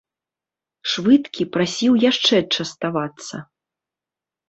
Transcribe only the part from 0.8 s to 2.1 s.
Швыдкі прасіў